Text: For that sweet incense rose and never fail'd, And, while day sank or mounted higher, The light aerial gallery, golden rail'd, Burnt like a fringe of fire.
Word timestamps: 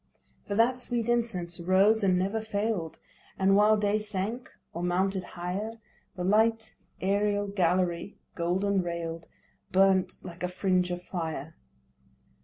For 0.47 0.55
that 0.55 0.79
sweet 0.79 1.07
incense 1.07 1.59
rose 1.59 2.03
and 2.03 2.17
never 2.17 2.41
fail'd, 2.41 2.97
And, 3.37 3.55
while 3.55 3.77
day 3.77 3.99
sank 3.99 4.49
or 4.73 4.81
mounted 4.81 5.23
higher, 5.23 5.73
The 6.15 6.23
light 6.23 6.73
aerial 7.01 7.45
gallery, 7.47 8.17
golden 8.33 8.81
rail'd, 8.81 9.27
Burnt 9.71 10.17
like 10.23 10.41
a 10.41 10.47
fringe 10.47 10.89
of 10.89 11.03
fire. 11.03 11.53